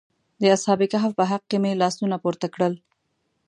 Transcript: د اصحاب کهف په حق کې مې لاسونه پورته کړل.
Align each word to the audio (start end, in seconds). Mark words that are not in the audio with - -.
د 0.41 0.43
اصحاب 0.55 0.79
کهف 0.91 1.11
په 1.19 1.23
حق 1.31 1.43
کې 1.49 1.57
مې 1.63 1.71
لاسونه 1.81 2.15
پورته 2.23 2.47
کړل. 2.53 2.73